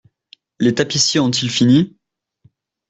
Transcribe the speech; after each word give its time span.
Les 0.59 0.73
tapissiers 0.73 1.19
ont-ils 1.19 1.51
fini?… 1.51 1.95